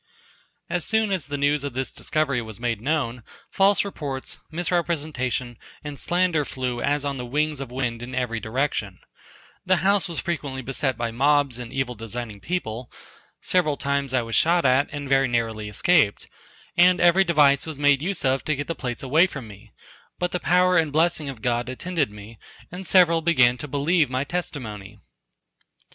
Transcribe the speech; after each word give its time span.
As 0.67 0.83
soon 0.83 1.11
as 1.11 1.27
the 1.27 1.37
news 1.37 1.63
of 1.63 1.73
this 1.73 1.91
discovery 1.91 2.41
was 2.41 2.59
made 2.59 2.81
known, 2.81 3.21
false 3.51 3.85
reports, 3.85 4.39
misrepresentation, 4.49 5.59
and 5.83 5.99
slander 5.99 6.43
flew 6.43 6.81
as 6.81 7.05
on 7.05 7.17
the 7.17 7.23
wings 7.27 7.59
of 7.59 7.69
the 7.69 7.75
wind 7.75 8.01
in 8.01 8.15
every 8.15 8.39
direction, 8.39 8.97
the 9.63 9.75
house 9.85 10.09
was 10.09 10.17
frequently 10.19 10.63
beset 10.63 10.97
by 10.97 11.11
mobs, 11.11 11.59
and 11.59 11.71
evil 11.71 11.93
designing 11.93 12.39
people, 12.39 12.91
several 13.41 13.77
times 13.77 14.11
I 14.11 14.23
was 14.23 14.35
shot 14.35 14.65
at, 14.65 14.89
and 14.91 15.07
very 15.07 15.27
narrowly 15.27 15.69
escaped, 15.69 16.27
and 16.75 16.99
every 16.99 17.23
device 17.23 17.67
was 17.67 17.77
made 17.77 18.01
use 18.01 18.25
of 18.25 18.43
to 18.45 18.55
get 18.55 18.65
the 18.65 18.73
plates 18.73 19.03
away 19.03 19.27
from 19.27 19.47
me, 19.47 19.71
but 20.17 20.31
the 20.31 20.39
power 20.39 20.77
and 20.77 20.91
blessing 20.91 21.29
of 21.29 21.43
God 21.43 21.69
attended 21.69 22.09
me, 22.09 22.39
and 22.71 22.87
several 22.87 23.21
began 23.21 23.55
to 23.59 23.67
believe 23.67 24.09
my 24.09 24.23
testimony. 24.23 24.97